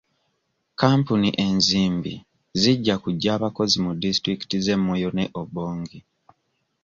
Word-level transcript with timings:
Kampuni 0.79 1.29
enzimbi 1.45 2.13
zijja 2.61 2.95
kujja 3.03 3.29
abakozi 3.37 3.77
mu 3.85 3.91
disitulikiti 4.01 4.55
z'e 4.65 4.75
Moyo 4.85 5.09
ne 5.17 5.25
Obongi. 5.41 5.99